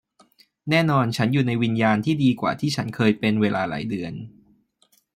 [0.69, 4.13] แน่นอนฉันอยู่ในวิญญาณที่ดีกว่าที่ฉันเคยเป็นเวลาหลายเดือน